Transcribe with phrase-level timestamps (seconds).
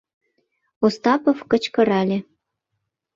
[0.85, 2.17] —Остапов кычкырале.